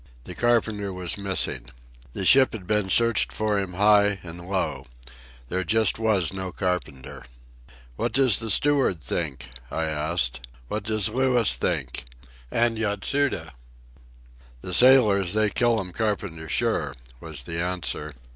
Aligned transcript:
The 0.23 0.33
carpenter 0.33 0.91
was 0.91 1.15
missing. 1.15 1.65
The 2.13 2.25
ship 2.25 2.53
had 2.53 2.65
been 2.65 2.89
searched 2.89 3.31
for 3.31 3.59
him 3.59 3.73
high 3.73 4.17
and 4.23 4.49
low. 4.49 4.87
There 5.47 5.63
just 5.63 5.99
was 5.99 6.33
no 6.33 6.51
carpenter. 6.51 7.23
"What 7.97 8.11
does 8.11 8.39
the 8.39 8.49
steward 8.49 9.03
think?" 9.03 9.49
I 9.69 9.85
asked. 9.85 10.41
"What 10.69 10.85
does 10.85 11.09
Louis 11.09 11.53
think?—and 11.53 12.79
Yatsuda?" 12.79 13.51
"The 14.61 14.73
sailors, 14.73 15.33
they 15.33 15.51
kill 15.51 15.79
'm 15.79 15.91
carpenter 15.91 16.49
sure," 16.49 16.95
was 17.19 17.43
the 17.43 17.61
answer. 17.61 18.15